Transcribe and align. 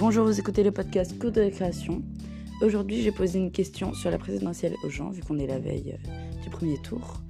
Bonjour, 0.00 0.24
vous 0.24 0.40
écoutez 0.40 0.62
le 0.62 0.70
podcast 0.70 1.18
Cours 1.18 1.30
de 1.30 1.42
récréation. 1.42 2.02
Aujourd'hui, 2.62 3.02
j'ai 3.02 3.12
posé 3.12 3.38
une 3.38 3.52
question 3.52 3.92
sur 3.92 4.10
la 4.10 4.16
présidentielle 4.16 4.74
aux 4.82 4.88
gens, 4.88 5.10
vu 5.10 5.20
qu'on 5.20 5.38
est 5.38 5.46
la 5.46 5.58
veille 5.58 5.94
euh, 6.08 6.42
du 6.42 6.48
premier 6.48 6.78
tour. 6.78 7.20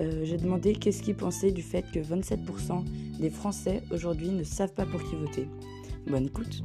Euh, 0.00 0.24
j'ai 0.24 0.36
demandé 0.36 0.76
qu'est-ce 0.76 1.02
qu'ils 1.02 1.16
pensaient 1.16 1.50
du 1.50 1.60
fait 1.60 1.84
que 1.92 1.98
27% 1.98 2.84
des 3.18 3.30
Français 3.30 3.82
aujourd'hui 3.90 4.28
ne 4.28 4.44
savent 4.44 4.72
pas 4.72 4.86
pour 4.86 5.02
qui 5.02 5.16
voter. 5.16 5.48
Bonne 6.06 6.26
écoute. 6.26 6.62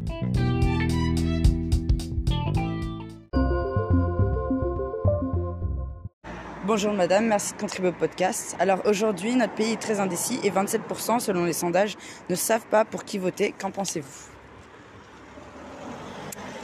Bonjour 6.68 6.94
madame, 6.94 7.26
merci 7.26 7.56
de 7.56 7.58
contribuer 7.60 7.90
au 7.90 7.94
podcast. 7.94 8.56
Alors 8.60 8.84
aujourd'hui, 8.86 9.36
notre 9.36 9.56
pays 9.56 9.72
est 9.72 9.82
très 9.82 10.00
indécis 10.00 10.40
et 10.44 10.52
27% 10.52 11.20
selon 11.20 11.46
les 11.46 11.54
sondages 11.54 11.98
ne 12.30 12.36
savent 12.36 12.68
pas 12.68 12.86
pour 12.86 13.04
qui 13.04 13.18
voter. 13.18 13.56
Qu'en 13.60 13.72
pensez-vous? 13.72 14.39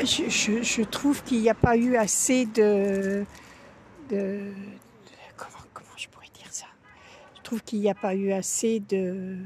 Je, 0.04 0.62
je, 0.63 0.81
trouve 0.84 1.23
qu'il 1.23 1.41
n'y 1.41 1.49
a 1.49 1.54
pas 1.54 1.77
eu 1.77 1.95
assez 1.95 2.45
de, 2.45 3.26
de, 4.09 4.52
comment, 5.38 5.63
comment, 5.73 5.98
je 5.98 6.08
pourrais 6.09 6.30
dire 6.34 6.52
ça? 6.52 6.67
Je 7.38 7.41
trouve 7.41 7.62
qu'il 7.63 7.80
n'y 7.80 7.90
a 7.90 7.95
pas 7.95 8.16
eu 8.16 8.31
assez 8.31 8.80
de 8.80 9.38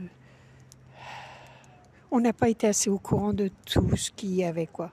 on 2.12 2.20
n'a 2.20 2.34
pas 2.34 2.50
été 2.50 2.68
assez 2.68 2.90
au 2.90 2.98
courant 2.98 3.34
de 3.34 3.50
tout 3.66 3.96
ce 3.96 4.12
qu'il 4.12 4.34
y 4.34 4.44
avait 4.44 4.68
quoi. 4.68 4.92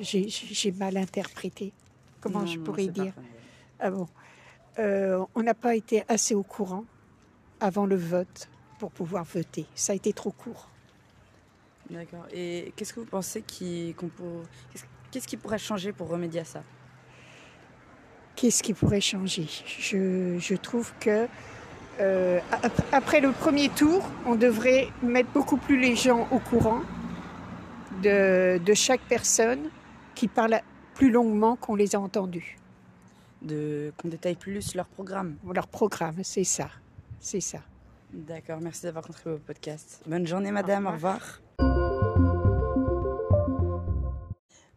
J'ai 0.00 0.72
mal 0.72 0.96
interprété. 0.96 1.72
Comment 2.20 2.46
je 2.46 2.58
pourrais 2.58 2.86
dire? 2.86 3.12
Ah 3.78 3.90
bon. 3.90 4.08
Euh, 4.78 5.24
on 5.34 5.42
n'a 5.42 5.54
pas 5.54 5.74
été 5.74 6.04
assez 6.08 6.34
au 6.34 6.42
courant 6.42 6.84
avant 7.60 7.86
le 7.86 7.96
vote 7.96 8.48
pour 8.78 8.90
pouvoir 8.90 9.24
voter. 9.24 9.66
Ça 9.74 9.92
a 9.92 9.96
été 9.96 10.12
trop 10.12 10.30
court. 10.30 10.70
D'accord. 11.90 12.26
Et 12.32 12.72
qu'est-ce 12.74 12.92
que 12.92 13.00
vous 13.00 13.06
pensez 13.06 13.42
qui, 13.42 13.94
qu'on 13.96 14.10
Qu'est-ce 15.10 15.28
qui 15.28 15.36
pourrait 15.36 15.58
changer 15.58 15.92
pour 15.92 16.08
remédier 16.08 16.40
à 16.40 16.44
ça? 16.44 16.62
Qu'est-ce 18.34 18.62
qui 18.62 18.74
pourrait 18.74 19.00
changer? 19.00 19.46
Je, 19.66 20.36
je, 20.38 20.54
trouve 20.56 20.92
que 21.00 21.26
euh, 22.00 22.40
après 22.92 23.20
le 23.20 23.32
premier 23.32 23.68
tour, 23.70 24.06
on 24.26 24.34
devrait 24.34 24.88
mettre 25.02 25.30
beaucoup 25.30 25.56
plus 25.56 25.78
les 25.78 25.96
gens 25.96 26.28
au 26.30 26.38
courant 26.38 26.82
de, 28.02 28.58
de 28.58 28.74
chaque 28.74 29.00
personne 29.02 29.70
qui 30.14 30.28
parle 30.28 30.60
plus 30.94 31.10
longuement 31.10 31.56
qu'on 31.56 31.76
les 31.76 31.94
a 31.94 32.00
entendus. 32.00 32.58
De, 33.42 33.92
qu'on 33.96 34.08
détaille 34.08 34.34
plus 34.34 34.74
leur 34.74 34.86
programme. 34.86 35.36
Leur 35.54 35.68
programme, 35.68 36.16
c'est 36.22 36.44
ça. 36.44 36.68
C'est 37.20 37.40
ça. 37.40 37.60
D'accord, 38.12 38.60
merci 38.60 38.84
d'avoir 38.84 39.04
contribué 39.04 39.34
au 39.34 39.38
podcast. 39.38 40.02
Bonne 40.06 40.26
journée 40.26 40.50
madame, 40.50 40.86
Au 40.86 40.92
revoir. 40.92 41.40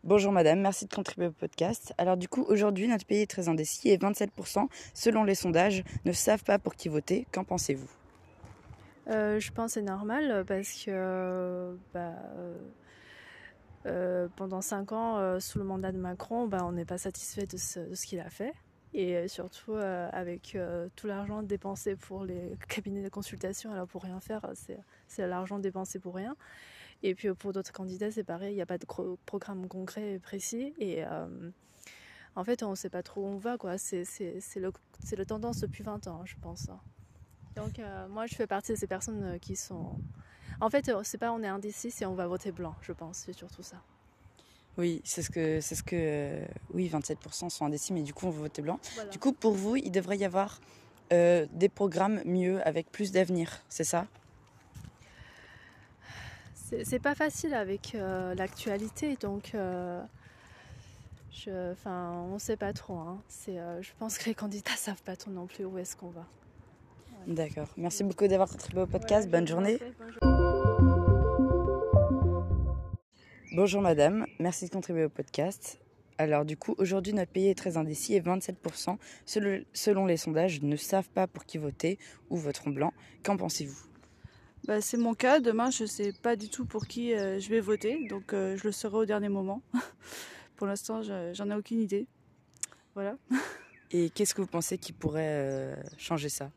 Bonjour 0.04 0.32
madame, 0.32 0.62
merci 0.62 0.86
de 0.86 0.94
contribuer 0.94 1.28
au 1.28 1.32
podcast. 1.32 1.94
Alors 2.00 2.18
du 2.18 2.28
coup, 2.28 2.44
aujourd'hui, 2.48 2.88
notre 2.88 3.06
pays 3.06 3.22
est 3.22 3.30
très 3.30 3.48
indécis 3.48 3.90
et 3.90 3.98
27%, 3.98 4.68
selon 4.94 5.24
les 5.24 5.36
sondages, 5.36 5.84
ne 6.06 6.12
savent 6.12 6.44
pas 6.44 6.58
pour 6.58 6.74
qui 6.76 6.90
voter. 6.90 7.28
Qu'en 7.32 7.44
pensez-vous? 7.44 7.90
Euh, 9.08 9.40
Je 9.40 9.52
pense 9.52 9.68
que 9.68 9.72
c'est 9.74 9.82
normal 9.86 10.46
parce 10.48 10.84
que 10.84 11.78
bah, 11.94 12.14
euh, 13.86 14.28
pendant 14.36 14.62
5 14.62 14.92
ans, 14.92 15.18
euh, 15.18 15.40
sous 15.40 15.60
le 15.60 15.66
mandat 15.66 15.92
de 15.92 15.98
Macron, 15.98 16.48
bah, 16.48 16.60
on 16.64 16.72
n'est 16.72 16.86
pas 16.86 16.98
satisfait 16.98 17.46
de 17.46 17.58
ce, 17.58 17.80
de 17.80 17.96
ce 17.96 18.06
qu'il 18.08 18.20
a 18.20 18.30
fait. 18.30 18.54
Et 18.94 19.28
surtout 19.28 19.76
avec 19.76 20.58
tout 20.96 21.08
l'argent 21.08 21.44
dépensé 21.44 21.96
pour 21.96 22.26
les 22.26 22.58
cabinets 22.68 23.04
de 23.04 23.10
consultation, 23.10 23.72
alors 23.72 23.88
pour 23.88 24.02
rien 24.02 24.20
faire, 24.20 24.50
c'est 25.08 25.28
l'argent 25.28 25.60
dépensé 25.60 26.00
pour 26.00 26.16
rien. 26.16 26.36
Et 27.02 27.16
puis 27.16 27.34
pour 27.34 27.54
d'autres 27.54 27.72
candidats, 27.72 28.12
c'est 28.12 28.24
pareil, 28.24 28.54
il 28.54 28.56
n'y 28.56 28.62
a 28.62 28.66
pas 28.66 28.78
de 28.78 28.86
programme 29.26 29.68
concret 29.68 30.14
et 30.14 30.20
précis. 30.20 30.74
Et 30.80 31.06
euh, 31.06 31.50
en 32.36 32.44
fait, 32.44 32.62
on 32.64 32.72
ne 32.72 32.76
sait 32.76 32.90
pas 32.90 33.04
trop 33.04 33.22
où 33.22 33.28
on 33.28 33.38
va. 33.38 33.58
C'est 33.78 34.04
le, 34.58 34.72
le 35.18 35.26
tendance 35.26 35.60
depuis 35.60 35.84
20 35.84 36.08
ans, 36.08 36.26
je 36.26 36.36
pense. 36.42 36.68
Donc 37.56 37.80
euh, 37.80 38.08
moi, 38.10 38.26
je 38.26 38.36
fais 38.36 38.48
partie 38.48 38.74
de 38.74 38.78
ces 38.78 38.88
personnes 38.88 39.24
euh, 39.24 39.38
qui 39.38 39.56
sont... 39.56 40.00
En 40.62 40.70
fait, 40.70 40.92
c'est 41.04 41.18
pas 41.18 41.32
on 41.32 41.42
est 41.42 41.48
indécis, 41.48 41.90
c'est 41.90 42.06
on 42.06 42.16
va 42.16 42.28
voter 42.28 42.52
blanc, 42.52 42.76
je 42.82 42.92
pense. 42.92 43.20
C'est 43.20 43.34
surtout 43.34 43.64
ça. 43.64 43.82
Oui, 44.80 45.02
c'est 45.04 45.22
ce 45.22 45.30
que, 45.30 45.62
c'est 45.62 45.76
ce 45.76 45.84
que, 45.84 46.40
oui, 46.74 46.90
27% 46.92 47.50
sont 47.50 47.66
indécis, 47.66 47.94
mais 47.94 48.02
du 48.02 48.14
coup, 48.14 48.26
on 48.26 48.32
va 48.32 48.40
voter 48.40 48.62
blanc. 48.62 48.80
Du 49.12 49.20
coup, 49.20 49.34
pour 49.34 49.52
vous, 49.52 49.76
il 49.76 49.92
devrait 49.92 50.18
y 50.18 50.26
avoir 50.26 50.60
des 51.12 51.70
programmes 51.70 52.22
mieux, 52.26 52.66
avec 52.68 52.92
plus 52.92 53.12
d'avenir, 53.12 53.62
c'est 53.70 53.84
ça? 53.84 54.08
C'est 56.84 57.00
pas 57.00 57.16
facile 57.16 57.54
avec 57.54 57.96
euh, 57.96 58.36
l'actualité, 58.36 59.16
donc 59.20 59.52
euh, 59.56 60.02
je, 61.32 61.72
enfin, 61.72 62.26
on 62.32 62.38
sait 62.38 62.58
pas 62.58 62.74
trop. 62.74 62.98
Hein. 62.98 63.22
Euh, 63.50 63.82
je 63.82 63.90
pense 63.98 64.18
que 64.18 64.26
les 64.26 64.36
candidats 64.36 64.72
savent 64.78 65.02
pas 65.02 65.16
trop 65.16 65.32
non 65.32 65.48
plus 65.48 65.66
où 65.66 65.78
est-ce 65.78 65.96
qu'on 65.96 66.10
va. 66.10 66.26
D'accord. 67.28 67.68
Merci 67.76 68.04
beaucoup 68.04 68.28
d'avoir 68.28 68.50
contribué 68.50 68.82
au 68.82 68.88
podcast. 68.88 69.30
Bonne 69.30 69.48
journée. 69.48 69.80
Bonjour 70.00 70.39
madame, 73.52 74.26
merci 74.40 74.66
de 74.66 74.70
contribuer 74.70 75.06
au 75.06 75.10
podcast. 75.10 75.80
Alors 76.18 76.46
du 76.46 76.58
coup, 76.58 76.76
aujourd'hui 76.78 77.14
notre 77.14 77.32
pays 77.32 77.48
est 77.48 77.58
très 77.58 77.78
indécis 77.78 78.14
et 78.14 78.22
27% 78.22 78.98
selon 79.26 80.06
les 80.06 80.18
sondages 80.18 80.62
ne 80.62 80.76
savent 80.76 81.10
pas 81.10 81.28
pour 81.28 81.46
qui 81.46 81.58
voter 81.58 81.98
ou 82.30 82.38
voteront 82.38 82.72
blanc. 82.72 82.94
Qu'en 83.24 83.38
pensez-vous? 83.38 83.80
Bah, 84.66 84.82
c'est 84.82 84.98
mon 84.98 85.14
cas. 85.14 85.40
Demain, 85.40 85.72
je 85.72 85.84
ne 85.84 85.88
sais 85.88 86.14
pas 86.22 86.36
du 86.36 86.50
tout 86.50 86.66
pour 86.66 86.86
qui 86.86 87.14
euh, 87.14 87.40
je 87.40 87.50
vais 87.50 87.62
voter, 87.62 88.08
donc 88.08 88.34
euh, 88.34 88.58
je 88.58 88.66
le 88.66 88.72
saurai 88.72 88.98
au 88.98 89.06
dernier 89.06 89.30
moment. 89.30 89.62
pour 90.58 90.68
l'instant, 90.68 91.02
j'en 91.02 91.50
ai 91.50 91.56
aucune 91.56 91.80
idée. 91.80 92.06
Voilà. 92.94 93.16
Et 93.92 94.10
qu'est-ce 94.10 94.36
que 94.36 94.42
vous 94.42 94.48
pensez 94.48 94.78
qui 94.78 94.92
pourrait 94.92 95.24
euh, 95.26 95.76
changer 95.98 96.30
ça? 96.30 96.52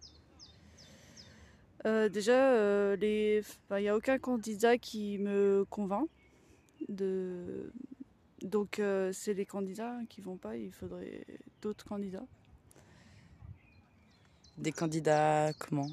Déjà, 1.85 2.95
il 2.95 3.43
n'y 3.81 3.89
a 3.89 3.97
aucun 3.97 4.19
candidat 4.19 4.79
qui 4.79 5.19
me 5.19 5.65
convainc. 5.69 6.09
De... 6.89 7.73
Donc, 8.43 8.81
c'est 9.13 9.35
les 9.35 9.47
candidats 9.47 9.99
qui 10.09 10.21
vont 10.21 10.37
pas. 10.37 10.57
Il 10.57 10.73
faudrait 10.73 11.25
d'autres 11.61 11.85
candidats. 11.85 12.27
Des 14.59 14.73
candidats 14.73 15.53
comment? 15.55 15.89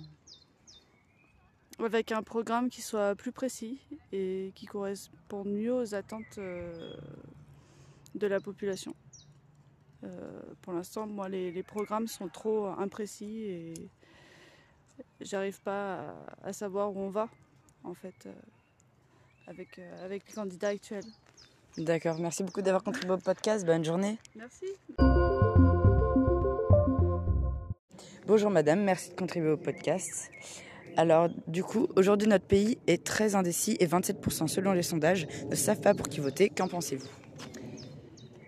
Avec 1.79 2.11
un 2.11 2.22
programme 2.23 2.69
qui 2.69 2.81
soit 2.81 3.16
plus 3.16 3.31
précis 3.31 3.79
et 4.11 4.51
qui 4.53 4.66
corresponde 4.66 5.47
mieux 5.47 5.73
aux 5.73 5.95
attentes 5.95 6.38
euh, 6.38 6.94
de 8.16 8.27
la 8.27 8.41
population. 8.41 8.94
Euh, 10.03 10.41
pour 10.61 10.73
l'instant, 10.73 11.07
moi, 11.07 11.29
les, 11.29 11.63
programmes 11.63 12.07
sont 12.07 12.27
trop 12.27 12.67
imprécis 12.67 13.44
et 13.44 13.73
j'arrive 15.21 15.61
pas 15.61 16.13
à, 16.44 16.51
savoir 16.51 16.94
où 16.94 17.00
on 17.00 17.09
va, 17.09 17.29
en 17.85 17.94
fait, 17.94 18.25
euh, 18.25 18.33
avec, 19.50 19.80
avec 20.04 20.24
les 20.28 20.34
candidats 20.34 20.70
actuels. 20.70 21.06
D'accord, 21.78 22.18
merci 22.20 22.44
beaucoup 22.44 22.62
d'avoir 22.62 22.84
contribué 22.84 23.14
au 23.14 23.18
podcast. 23.18 23.66
Bonne 23.66 23.84
journée. 23.84 24.18
Merci. 24.36 24.66
Bonjour 28.28 28.52
madame, 28.52 28.84
merci 28.84 29.10
de 29.10 29.16
contribuer 29.16 29.50
au 29.50 29.58
podcast. 29.58 30.30
Alors, 30.98 31.30
du 31.48 31.64
coup, 31.64 31.88
aujourd'hui, 31.96 32.28
notre 32.28 32.46
pays 32.46 32.78
est 32.86 33.04
très 33.04 33.36
indécis 33.36 33.78
et 33.80 33.88
27% 33.88 34.48
selon 34.48 34.74
les 34.74 34.84
sondages 34.84 35.28
ne 35.50 35.56
savent 35.56 35.81
pas 35.81 35.94
pour 35.94 36.10
qui 36.10 36.20
voter. 36.20 36.50
Qu'en 36.50 36.68
pensez-vous? 36.68 37.08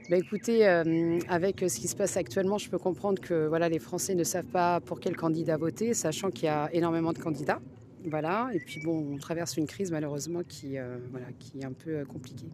Bah 0.10 0.18
écoutez, 0.18 0.68
euh, 0.68 1.20
avec 1.30 1.62
ce 1.62 1.80
qui 1.80 1.88
se 1.88 1.96
passe 1.96 2.18
actuellement, 2.18 2.58
je 2.58 2.70
peux 2.70 2.78
comprendre 2.78 3.22
que 3.22 3.48
voilà, 3.48 3.70
les 3.70 3.80
Français 3.80 4.14
ne 4.14 4.26
savent 4.26 4.44
pas 4.44 4.82
pour 4.82 5.00
quel 5.00 5.16
candidat 5.16 5.56
voter, 5.56 5.94
sachant 5.94 6.30
qu'il 6.30 6.46
y 6.46 6.50
a 6.50 6.70
énormément 6.74 7.14
de 7.14 7.20
candidats. 7.20 7.62
Voilà, 8.06 8.50
et 8.54 8.60
puis 8.60 8.82
bon, 8.84 9.14
on 9.14 9.18
traverse 9.18 9.58
une 9.58 9.68
crise 9.68 9.92
malheureusement 9.92 10.42
qui, 10.48 10.78
euh, 10.78 10.98
voilà, 11.12 11.28
qui 11.40 11.60
est 11.60 11.66
un 11.66 11.72
peu 11.72 11.98
euh, 11.98 12.06
compliquée. 12.06 12.48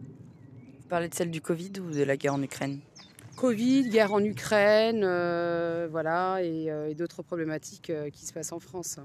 Vous 0.80 0.88
parlez 0.88 1.08
de 1.08 1.14
celle 1.14 1.30
du 1.30 1.40
Covid 1.40 1.72
ou 1.80 1.90
de 1.90 2.02
la 2.02 2.16
guerre 2.16 2.34
en 2.34 2.42
Ukraine? 2.42 2.80
Covid, 3.36 3.88
guerre 3.88 4.12
en 4.12 4.22
Ukraine, 4.22 5.00
voilà, 5.90 6.42
et, 6.42 6.66
et 6.88 6.94
d'autres 6.94 7.22
problématiques 7.22 7.92
qui 8.12 8.26
se 8.26 8.32
passent 8.32 8.50
en 8.50 8.58
France. 8.58 8.98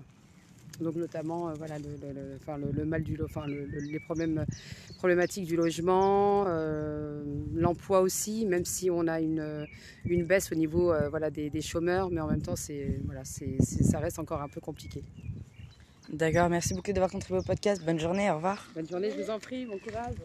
Donc 0.79 0.95
notamment 0.95 1.49
euh, 1.49 1.53
voilà, 1.53 1.75
le, 1.77 2.85
mal 2.85 3.03
du 3.03 3.19
enfin, 3.23 3.45
les 3.47 3.99
problèmes 3.99 4.45
problématiques 4.97 5.45
du 5.45 5.55
logement, 5.55 6.45
euh, 6.47 7.23
l'emploi 7.53 8.01
aussi, 8.01 8.45
même 8.45 8.65
si 8.65 8.89
on 8.89 9.07
a 9.07 9.21
une, 9.21 9.67
une 10.05 10.25
baisse 10.25 10.51
au 10.51 10.55
niveau 10.55 10.91
euh, 10.91 11.09
voilà, 11.09 11.29
des, 11.29 11.61
chômeurs, 11.61 12.09
mais 12.09 12.21
en 12.21 12.27
même 12.27 12.41
temps 12.41 12.55
c'est, 12.55 12.99
voilà, 13.05 13.23
c'est, 13.23 13.61
ça 13.61 13.99
reste 13.99 14.17
encore 14.17 14.41
un 14.41 14.49
peu 14.49 14.61
compliqué. 14.61 15.03
D'accord, 16.09 16.49
merci 16.49 16.73
beaucoup 16.73 16.91
d'avoir 16.91 17.09
contribué 17.11 17.39
au 17.39 17.43
podcast. 17.43 17.83
Bonne 17.83 17.99
journée, 17.99 18.29
au 18.29 18.35
revoir. 18.35 18.67
Bonne 18.75 18.87
journée, 18.87 19.11
je 19.11 19.21
vous 19.21 19.29
en 19.29 19.39
prie, 19.39 19.65
bon 19.65 19.79
courage. 19.79 20.15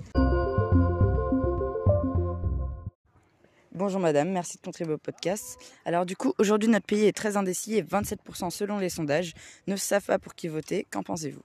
Bonjour 3.73 4.01
madame, 4.01 4.31
merci 4.31 4.57
de 4.57 4.63
contribuer 4.63 4.95
au 4.95 4.99
podcast. 4.99 5.57
Alors 5.85 6.05
du 6.05 6.17
coup, 6.17 6.35
aujourd'hui 6.39 6.69
notre 6.69 6.87
pays 6.87 7.05
est 7.05 7.17
très 7.17 7.37
indécis 7.37 7.77
et 7.77 7.83
27% 7.83 8.51
selon 8.51 8.79
les 8.79 8.89
sondages 8.89 9.35
ne 9.69 9.77
savent 9.77 10.05
pas 10.05 10.19
pour 10.19 10.35
qui 10.35 10.49
voter. 10.49 10.85
Qu'en 10.91 11.05
pensez-vous? 11.05 11.43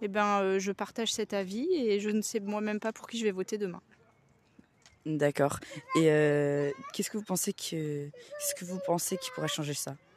Eh 0.00 0.08
ben, 0.08 0.58
je 0.58 0.72
partage 0.72 1.12
cet 1.12 1.34
avis 1.34 1.68
et 1.74 2.00
je 2.00 2.08
ne 2.08 2.22
sais 2.22 2.40
moi-même 2.40 2.80
pas 2.80 2.92
pour 2.94 3.06
qui 3.06 3.18
je 3.18 3.24
vais 3.24 3.30
voter 3.30 3.58
demain. 3.58 3.82
D'accord. 5.04 5.60
Et 5.96 6.06
qu'est-ce 6.94 7.10
que 7.10 7.18
vous 7.18 7.24
pensez 7.24 7.52
que 7.52 8.06
qu'est-ce 8.08 8.54
que 8.54 8.64
vous 8.64 8.78
pensez 8.86 9.18
qui 9.18 9.30
pourrait 9.34 9.48
changer 9.48 9.74
ça? 9.74 9.90
euh, 9.90 10.09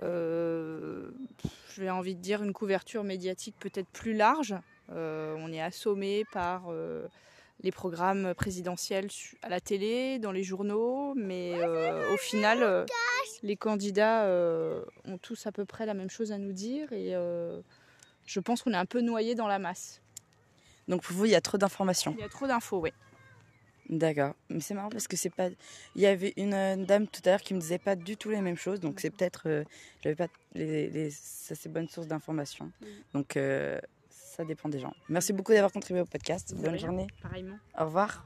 J'ai 0.00 1.90
envie 1.90 2.14
de 2.14 2.20
dire 2.20 2.42
une 2.42 2.52
couverture 2.52 3.04
médiatique 3.04 3.56
peut-être 3.58 3.88
plus 3.88 4.14
large. 4.14 4.54
on 4.90 5.52
est 5.52 5.60
assommé 5.60 6.24
par 6.32 6.70
les 7.62 7.72
programmes 7.72 8.34
présidentiels 8.34 9.08
à 9.42 9.48
la 9.48 9.60
télé, 9.60 10.18
dans 10.18 10.32
les 10.32 10.42
journaux, 10.42 11.14
mais 11.14 11.52
euh, 11.54 12.12
au 12.12 12.16
final, 12.16 12.62
euh, 12.62 12.84
les 13.42 13.56
candidats 13.56 14.24
euh, 14.24 14.84
ont 15.04 15.18
tous 15.18 15.46
à 15.46 15.52
peu 15.52 15.64
près 15.64 15.86
la 15.86 15.94
même 15.94 16.10
chose 16.10 16.32
à 16.32 16.38
nous 16.38 16.52
dire 16.52 16.92
et 16.92 17.14
je 18.26 18.40
pense 18.40 18.62
qu'on 18.62 18.72
est 18.72 18.76
un 18.76 18.86
peu 18.86 19.00
noyé 19.00 19.34
dans 19.34 19.48
la 19.48 19.58
masse. 19.58 20.02
Donc 20.88 21.02
pour 21.02 21.16
vous, 21.16 21.24
il 21.24 21.32
y 21.32 21.36
a 21.36 21.40
trop 21.40 21.58
d'informations 21.58 22.14
Il 22.16 22.20
y 22.20 22.24
a 22.24 22.28
trop 22.28 22.46
d'infos, 22.46 22.78
oui. 22.78 22.92
D'accord, 23.88 24.34
mais 24.50 24.60
c'est 24.60 24.74
marrant 24.74 24.88
parce 24.88 25.06
que 25.06 25.16
c'est 25.16 25.30
pas. 25.30 25.48
Il 25.94 26.02
y 26.02 26.06
avait 26.06 26.32
une 26.36 26.84
dame 26.84 27.06
tout 27.06 27.20
à 27.24 27.30
l'heure 27.30 27.40
qui 27.40 27.54
me 27.54 27.60
disait 27.60 27.78
pas 27.78 27.94
du 27.94 28.16
tout 28.16 28.30
les 28.30 28.40
mêmes 28.40 28.56
choses, 28.56 28.80
donc 28.80 28.98
c'est 29.00 29.10
peut-être. 29.10 29.64
J'avais 30.02 30.16
pas 30.16 30.26
les, 30.54 30.88
les, 30.90 31.06
assez 31.06 31.68
bonnes 31.68 31.88
sources 31.88 32.08
d'informations. 32.08 32.72
Donc 33.14 33.38
ça 34.10 34.44
dépend 34.44 34.68
des 34.68 34.80
gens. 34.80 34.92
Merci 35.08 35.32
beaucoup 35.32 35.52
d'avoir 35.52 35.72
contribué 35.72 36.00
au 36.02 36.04
podcast. 36.04 36.54
Bonne 36.56 36.78
journée. 36.78 37.06
Pareillement. 37.22 37.58
Au 37.78 37.84
revoir. 37.84 38.24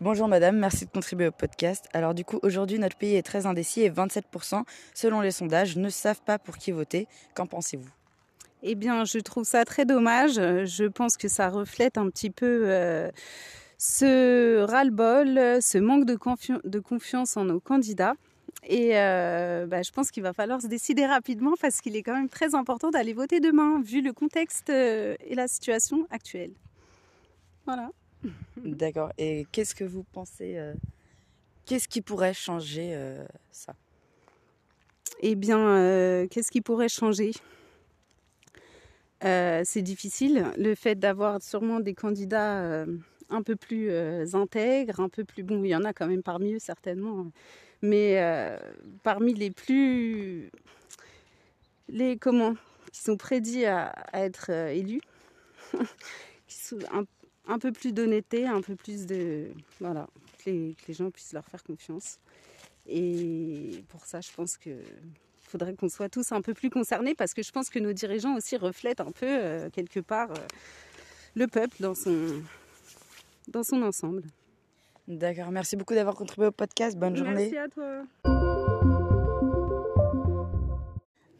Bonjour 0.00 0.28
madame, 0.28 0.58
merci 0.58 0.84
de 0.84 0.90
contribuer 0.90 1.28
au 1.28 1.32
podcast. 1.32 1.88
Alors 1.94 2.14
du 2.14 2.24
coup, 2.24 2.38
aujourd'hui, 2.42 2.78
notre 2.78 2.96
pays 2.96 3.14
est 3.14 3.22
très 3.22 3.46
indécis 3.46 3.82
et 3.82 3.90
27%, 3.90 4.64
selon 4.92 5.20
les 5.20 5.30
sondages, 5.30 5.76
ne 5.76 5.88
savent 5.88 6.20
pas 6.20 6.38
pour 6.38 6.58
qui 6.58 6.72
voter. 6.72 7.08
Qu'en 7.34 7.46
pensez-vous? 7.46 7.90
Eh 8.66 8.74
bien, 8.74 9.04
je 9.04 9.18
trouve 9.18 9.44
ça 9.44 9.64
très 9.66 9.84
dommage. 9.84 10.34
Je 10.34 10.88
pense 10.88 11.18
que 11.18 11.28
ça 11.28 11.50
reflète 11.50 11.98
un 11.98 12.08
petit 12.08 12.30
peu 12.30 12.62
euh, 12.64 13.10
ce 13.76 14.62
ras-le-bol, 14.62 15.62
ce 15.62 15.76
manque 15.76 16.06
de, 16.06 16.18
de 16.66 16.78
confiance 16.78 17.36
en 17.36 17.44
nos 17.44 17.60
candidats. 17.60 18.14
Et 18.66 18.96
euh, 18.98 19.66
bah, 19.66 19.82
je 19.82 19.90
pense 19.90 20.10
qu'il 20.10 20.22
va 20.22 20.32
falloir 20.32 20.62
se 20.62 20.66
décider 20.66 21.04
rapidement 21.04 21.52
parce 21.60 21.82
qu'il 21.82 21.94
est 21.94 22.02
quand 22.02 22.14
même 22.14 22.30
très 22.30 22.54
important 22.54 22.90
d'aller 22.90 23.12
voter 23.12 23.40
demain, 23.40 23.82
vu 23.82 24.00
le 24.00 24.14
contexte 24.14 24.70
euh, 24.70 25.14
et 25.26 25.34
la 25.34 25.46
situation 25.46 26.06
actuelle. 26.10 26.52
Voilà. 27.66 27.90
D'accord. 28.56 29.12
Et 29.18 29.46
qu'est-ce 29.52 29.74
que 29.74 29.84
vous 29.84 30.04
pensez 30.04 30.56
euh, 30.56 30.72
Qu'est-ce 31.66 31.88
qui 31.88 32.00
pourrait 32.00 32.34
changer 32.34 32.98
ça? 33.50 33.74
Eh 35.20 35.34
bien, 35.34 36.26
qu'est-ce 36.30 36.50
qui 36.50 36.60
pourrait 36.60 36.90
changer? 36.90 37.32
C'est 39.24 39.82
difficile. 39.82 40.46
Le 40.56 40.74
fait 40.74 40.94
d'avoir 40.94 41.42
sûrement 41.42 41.80
des 41.80 41.94
candidats 41.94 42.84
un 43.30 43.42
peu 43.42 43.56
plus 43.56 43.90
intègres, 44.34 45.00
un 45.00 45.08
peu 45.08 45.24
plus... 45.24 45.42
Bon, 45.42 45.64
il 45.64 45.68
y 45.68 45.76
en 45.76 45.84
a 45.84 45.92
quand 45.92 46.06
même 46.06 46.22
parmi 46.22 46.54
eux 46.54 46.58
certainement 46.58 47.26
mais 47.84 48.22
euh, 48.22 48.56
parmi 49.02 49.34
les 49.34 49.50
plus. 49.50 50.50
Les 51.88 52.16
comment 52.16 52.54
Qui 52.92 53.02
sont 53.02 53.16
prédits 53.16 53.66
à, 53.66 53.94
être 54.14 54.50
euh, 54.50 54.68
élus, 54.68 55.02
qui 56.46 56.56
sont 56.56 56.78
un, 57.46 57.58
peu 57.58 57.72
plus 57.72 57.92
d'honnêteté, 57.92 58.46
un 58.46 58.62
peu 58.62 58.74
plus 58.74 59.06
de. 59.06 59.50
Voilà, 59.80 60.08
que 60.38 60.50
les, 60.50 60.74
gens 60.88 61.10
puissent 61.10 61.34
leur 61.34 61.44
faire 61.44 61.62
confiance. 61.62 62.18
Et 62.86 63.84
pour 63.88 64.06
ça, 64.06 64.20
je 64.20 64.32
pense 64.32 64.56
que. 64.56 64.70
Faudrait 65.54 65.74
qu'on 65.74 65.88
soit 65.88 66.08
tous 66.08 66.32
un 66.32 66.40
peu 66.40 66.52
plus 66.52 66.68
concernés 66.68 67.14
parce 67.14 67.32
que 67.32 67.44
je 67.44 67.52
pense 67.52 67.70
que 67.70 67.78
nos 67.78 67.92
dirigeants 67.92 68.34
aussi 68.34 68.56
reflètent 68.56 69.00
un 69.00 69.12
peu, 69.12 69.26
euh, 69.28 69.70
quelque 69.70 70.00
part, 70.00 70.30
le 71.36 71.46
peuple 71.46 71.76
dans 71.78 71.94
son, 71.94 72.42
dans 73.46 73.62
son 73.62 73.80
ensemble. 73.82 74.24
D'accord, 75.06 75.52
merci 75.52 75.76
beaucoup 75.76 75.94
d'avoir 75.94 76.16
contribué 76.16 76.48
au 76.48 76.50
podcast. 76.50 76.98
Bonne 76.98 77.14
journée. 77.14 77.52
Merci 77.52 77.56
à 77.56 77.68
toi. 77.68 78.02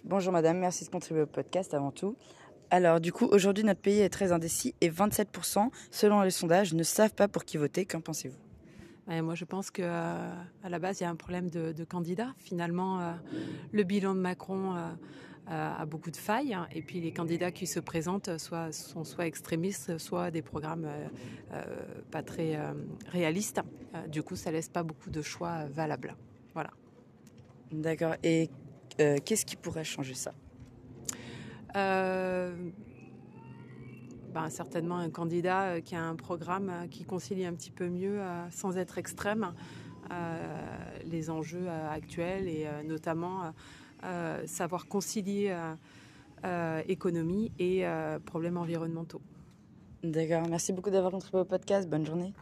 Bonjour 0.05 0.33
madame, 0.33 0.59
merci 0.59 0.85
de 0.85 0.91
contribuer 0.91 1.23
au 1.23 1.27
podcast 1.27 1.75
avant 1.75 1.91
tout. 1.91 2.15
Alors 2.71 3.01
du 3.01 3.11
coup, 3.11 3.27
aujourd'hui 3.27 3.65
notre 3.65 3.81
pays 3.81 3.99
est 3.99 4.11
très 4.11 4.31
indécis 4.31 4.77
et 4.81 4.91
27% 4.91 5.71
selon 5.91 6.23
les 6.23 6.31
sondages 6.31 6.73
ne 6.73 6.85
savent 6.85 7.15
pas 7.15 7.27
pour 7.27 7.45
qui 7.45 7.57
voter. 7.57 7.85
Qu'en 7.85 8.01
pensez-vous? 8.01 8.44
Moi, 9.07 9.35
je 9.35 9.45
pense 9.45 9.71
qu'à 9.71 10.33
à 10.63 10.69
la 10.69 10.79
base, 10.79 11.01
il 11.01 11.05
y 11.05 11.07
a 11.07 11.11
un 11.11 11.17
problème 11.17 11.51
de, 11.51 11.85
candidats. 11.85 12.35
Finalement, 12.39 13.01
euh, 13.01 13.13
le 13.73 13.83
bilan 13.83 14.15
de 14.15 14.21
Macron 14.21 14.75
euh, 14.75 14.91
a 15.51 15.85
beaucoup 15.87 16.11
de 16.11 16.17
failles. 16.17 16.57
Et 16.73 16.83
puis 16.83 17.01
les 17.01 17.13
candidats 17.13 17.53
qui 17.53 17.67
se 17.67 17.81
présentent 17.81 18.39
soit, 18.39 18.73
sont 18.73 19.05
soit 19.05 19.27
extrémistes, 19.27 19.99
soit 19.99 20.31
des 20.31 20.43
programmes 20.43 20.87
euh, 20.87 21.09
euh, 21.53 21.65
pas 22.11 22.23
très 22.23 22.57
euh, 22.57 22.73
réalistes. 23.09 23.61
du 24.09 24.23
coup, 24.23 24.37
ça 24.37 24.51
laisse 24.51 24.69
pas 24.69 24.83
beaucoup 24.83 25.11
de 25.11 25.23
choix 25.23 25.67
valables. 25.67 26.17
Voilà. 26.55 26.71
D'accord. 27.73 28.15
Et 28.23 28.51
qu'est-ce 28.97 29.45
qui 29.45 29.57
pourrait 29.57 29.85
changer 29.85 30.15
ça? 30.15 30.33
Ben, 34.35 34.51
certainement 34.51 34.99
un 34.99 35.11
candidat 35.11 35.81
qui 35.81 35.95
a 35.95 36.03
un 36.05 36.17
programme 36.17 36.71
qui 36.91 37.05
concilie 37.05 37.47
un 37.47 37.55
petit 37.55 37.71
peu 37.71 37.89
mieux, 37.89 38.21
sans 38.51 38.77
être 38.77 38.99
extrême, 38.99 39.55
les 41.07 41.31
enjeux 41.31 41.69
actuels 41.69 42.49
et 42.49 42.67
notamment 42.85 43.53
euh, 44.05 44.47
savoir 44.47 44.87
concilier 44.87 45.49
euh, 45.49 45.75
euh, 46.45 46.83
économie 46.89 47.53
et 47.59 47.85
problèmes 48.27 48.59
environnementaux. 48.59 49.23
D'accord, 50.03 50.47
merci 50.49 50.75
beaucoup 50.75 50.91
d'avoir 50.91 51.11
contribué 51.11 51.41
au 51.41 51.45
podcast. 51.47 51.89
Bonne 51.89 52.05
journée. 52.05 52.35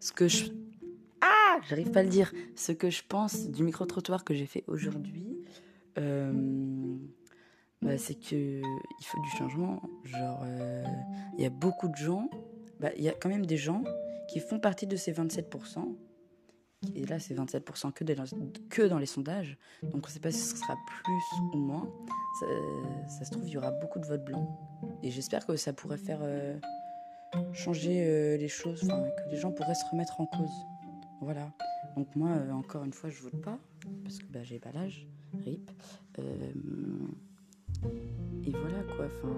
Ce 0.00 0.12
que 0.12 0.26
je. 0.26 0.57
J'arrive 1.68 1.90
pas 1.90 2.00
à 2.00 2.02
le 2.02 2.08
dire. 2.08 2.32
Ce 2.56 2.72
que 2.72 2.90
je 2.90 3.02
pense 3.06 3.48
du 3.48 3.62
micro-trottoir 3.62 4.24
que 4.24 4.34
j'ai 4.34 4.46
fait 4.46 4.64
aujourd'hui, 4.66 5.38
bah, 5.96 7.98
c'est 7.98 8.14
qu'il 8.14 8.62
faut 9.02 9.20
du 9.20 9.30
changement. 9.36 9.82
Genre, 10.04 10.44
il 11.36 11.42
y 11.42 11.46
a 11.46 11.50
beaucoup 11.50 11.88
de 11.88 11.96
gens 11.96 12.30
bah, 12.80 12.90
il 12.96 13.02
y 13.02 13.08
a 13.08 13.12
quand 13.12 13.28
même 13.28 13.46
des 13.46 13.56
gens 13.56 13.82
qui 14.28 14.40
font 14.40 14.58
partie 14.58 14.86
de 14.86 14.96
ces 14.96 15.12
27%. 15.12 15.96
Et 16.94 17.04
là, 17.06 17.18
c'est 17.18 17.34
27% 17.34 17.92
que, 17.92 18.86
dans 18.86 18.98
les 18.98 19.06
sondages. 19.06 19.58
Donc, 19.82 20.04
on 20.04 20.06
ne 20.06 20.12
sait 20.12 20.20
pas 20.20 20.30
si 20.30 20.38
ce 20.38 20.56
sera 20.56 20.76
plus 20.86 21.40
ou 21.52 21.58
moins. 21.58 21.92
Ça, 23.08 23.24
se 23.24 23.30
trouve, 23.30 23.48
il 23.48 23.52
y 23.52 23.56
aura 23.56 23.72
beaucoup 23.72 23.98
de 23.98 24.06
votes 24.06 24.24
blancs. 24.24 24.48
Et 25.02 25.10
j'espère 25.10 25.44
que 25.44 25.56
ça 25.56 25.72
pourrait 25.72 25.96
faire 25.96 26.20
euh, 26.22 26.56
changer 27.52 28.04
euh, 28.06 28.36
les 28.36 28.46
choses, 28.46 28.82
que 28.82 29.30
les 29.30 29.38
gens 29.38 29.50
pourraient 29.50 29.74
se 29.74 29.84
remettre 29.90 30.20
en 30.20 30.26
cause. 30.26 30.66
Voilà. 31.20 31.52
Donc, 31.96 32.14
moi, 32.16 32.30
euh, 32.30 32.52
encore 32.52 32.84
une 32.84 32.92
fois, 32.92 33.10
je 33.10 33.22
vote 33.22 33.40
pas, 33.40 33.58
parce 34.04 34.18
que 34.18 34.26
bah, 34.32 34.42
j'ai 34.42 34.58
pas 34.58 34.72
l'âge. 34.72 35.06
RIP. 35.44 35.70
et 36.18 36.22
voilà, 38.50 38.82
quoi. 38.96 39.04
Enfin 39.04 39.28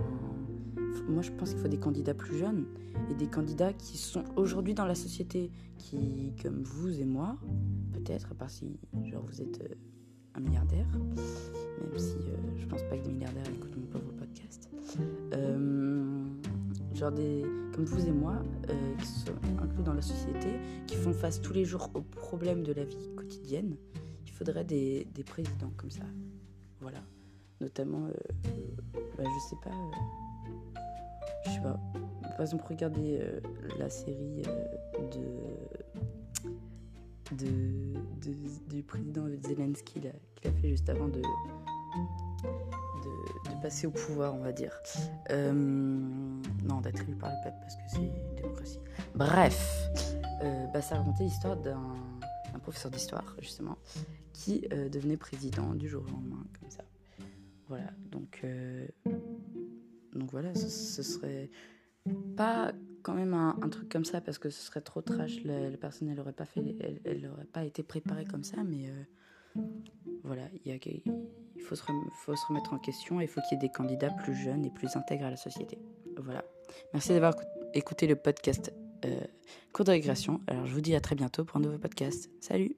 moi 1.09 1.23
je 1.23 1.31
pense 1.33 1.51
qu'il 1.51 1.59
faut 1.59 1.69
des 1.69 1.79
candidats 1.79 2.15
plus 2.15 2.39
jeunes 2.39 2.67
et 3.11 3.15
des 3.15 3.27
candidats 3.27 3.73
qui 3.73 3.99
sont 3.99 4.25
aujourd'hui 4.37 4.75
dans 4.75 4.87
la 4.87 4.95
société, 4.95 5.51
qui, 5.77 6.35
comme 6.43 6.63
vous 6.63 7.01
et 7.01 7.05
moi, 7.05 7.37
peut-être, 7.93 8.35
parce 8.35 8.55
si 8.55 8.79
genre 9.05 9.25
vous 9.27 9.41
êtes 9.41 9.61
euh, 9.63 9.75
un 10.35 10.41
milliardaire, 10.41 10.87
même 10.93 11.99
si 11.99 12.17
euh, 12.17 12.37
je 12.57 12.67
pense 12.67 12.83
pas 12.85 12.97
que 12.97 13.05
des 13.05 13.13
milliardaires 13.13 13.49
écoutent 13.49 13.77
mon 13.77 13.87
pauvre 13.87 14.13
podcast. 14.13 14.71
Euh, 15.35 16.25
genre 16.95 17.13
des, 17.13 17.43
comme 17.75 17.85
vous 17.85 18.07
et 18.07 18.13
moi, 18.13 18.43
qui 18.99 19.07
sont 19.07 19.33
inclus 19.63 19.83
dans 19.83 19.95
la 19.95 20.03
société, 20.03 20.61
qui 20.87 20.97
font 20.97 21.13
face 21.13 21.41
tous 21.41 21.53
les 21.53 21.65
jours 21.65 21.91
aux 21.95 22.03
problèmes 22.03 22.63
de 22.63 22.73
la 22.73 22.85
vie 22.85 23.15
quotidienne. 23.17 23.77
Il 24.27 24.33
faudrait 24.33 24.65
des, 24.65 25.07
des 25.15 25.25
présidents 25.25 25.73
comme 25.77 25.91
ça. 25.91 26.05
Voilà. 26.81 26.99
Notamment, 27.61 28.09
bah, 29.17 29.25
je 29.25 29.49
sais 29.49 29.57
pas 29.63 29.71
je 31.45 31.51
sais 31.51 31.61
pas. 31.61 31.79
Par 32.23 32.41
exemple, 32.41 32.65
regardez 32.69 33.19
euh, 33.21 33.39
la 33.79 33.91
série 33.91 34.43
euh, 34.47 34.65
de, 37.33 37.37
de, 37.37 38.35
du 38.69 38.83
président 38.83 39.27
Zelensky 39.43 40.01
qu'il 40.01 40.09
a 40.09 40.13
fait 40.53 40.69
juste 40.69 40.89
avant 40.89 41.09
de, 41.09 41.21
de, 41.21 41.25
passer 43.63 43.87
au 43.87 43.91
pouvoir, 43.91 44.35
on 44.35 44.41
va 44.41 44.53
dire. 44.53 44.75
Euh, 45.31 46.30
non, 46.65 46.81
d'être 46.81 47.03
élu 47.03 47.15
par 47.15 47.31
le 47.31 47.37
peuple 47.43 47.57
parce 47.61 47.77
que 47.77 47.83
c'est 47.89 47.99
une 47.99 48.35
démocratie. 48.37 48.79
Bref, 49.15 49.89
euh, 50.43 50.67
bah, 50.69 50.83
ça 50.83 50.99
racontait 50.99 51.25
l'histoire 51.25 51.57
d'un 51.57 52.59
professeur 52.63 52.91
d'histoire, 52.91 53.37
justement, 53.41 53.79
qui 54.33 54.67
euh, 54.73 54.89
devenait 54.89 55.17
président 55.17 55.75
du 55.75 55.89
jour 55.89 56.05
au 56.07 56.11
lendemain, 56.11 56.45
comme 56.59 56.71
ça. 56.71 56.85
Voilà, 57.69 57.91
donc, 58.11 58.41
euh, 58.45 58.87
donc 60.13 60.31
voilà, 60.33 60.55
ce, 60.55 61.03
serait 61.03 61.51
pas 62.37 62.73
quand 63.03 63.15
même 63.15 63.33
un, 63.35 63.69
truc 63.69 63.89
comme 63.89 64.05
ça 64.05 64.21
parce 64.21 64.39
que 64.39 64.51
ce 64.51 64.61
serait 64.61 64.81
trop 64.81 65.03
trash. 65.03 65.45
La, 65.45 65.71
personne, 65.77 66.09
elle 66.09 66.17
n'aurait 66.17 66.33
pas 66.33 66.47
fait, 66.47 66.77
elle, 67.05 67.31
pas 67.53 67.65
été 67.65 67.83
préparée 67.83 68.25
comme 68.25 68.43
ça, 68.43 68.65
mais 68.65 68.91
euh, 68.91 69.61
voilà, 70.25 70.49
il 70.65 71.63
faut 71.63 71.77
se, 71.77 71.83
remettre 72.49 72.73
en 72.73 72.79
question 72.79 73.21
et 73.21 73.25
il 73.25 73.29
faut 73.29 73.41
qu'il 73.43 73.57
y 73.57 73.65
ait 73.65 73.69
des 73.69 73.73
candidats 73.73 74.11
plus 74.11 74.35
jeunes 74.35 74.65
et 74.65 74.71
plus 74.71 74.97
intègres 74.97 75.27
à 75.27 75.31
la 75.31 75.37
société 75.37 75.79
voilà. 76.25 76.45
Merci 76.93 77.11
d'avoir 77.11 77.35
écouté 77.75 78.07
le 78.07 78.17
podcast 78.17 78.73
euh, 79.05 79.21
Cours 79.73 79.85
de 79.85 79.93
régression. 79.93 80.41
Alors 80.47 80.67
je 80.67 80.73
vous 80.73 80.81
dis 80.81 80.95
à 80.95 81.01
très 81.01 81.15
bientôt 81.15 81.45
pour 81.45 81.57
un 81.57 81.61
nouveau 81.61 81.79
podcast. 81.79 82.31
Salut 82.41 82.77